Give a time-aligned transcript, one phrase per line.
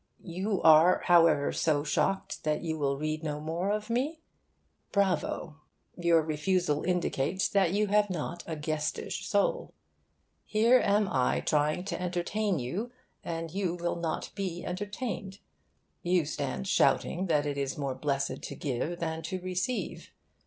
[0.23, 4.23] You are, however, so shocked that you will read no more of me?
[4.91, 5.57] Bravo!
[5.95, 9.75] Your refusal indicates that you have not a guestish soul.
[10.43, 12.89] Here am I trying to entertain you,
[13.23, 15.37] and you will not be entertained.
[16.01, 20.09] You stand shouting that it is more blessed to give than to receive.